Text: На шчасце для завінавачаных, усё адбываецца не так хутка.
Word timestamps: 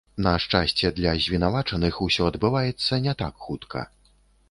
На 0.27 0.31
шчасце 0.45 0.91
для 0.99 1.13
завінавачаных, 1.27 2.01
усё 2.07 2.33
адбываецца 2.33 3.03
не 3.07 3.19
так 3.25 3.33
хутка. 3.49 3.89